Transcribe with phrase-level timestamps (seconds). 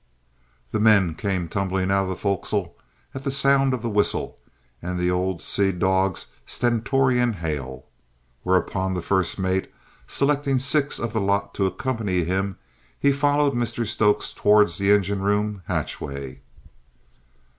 [0.71, 2.71] The men came tumbling out of the fo'c's'le
[3.13, 4.39] at the sound of the whistle
[4.81, 7.85] and the old seadog's stentorian hail;
[8.41, 9.71] whereupon the first mate,
[10.07, 12.57] selecting six of the lot to accompany him,
[12.99, 16.41] he followed Mr Stokes towards the engine room hatchway.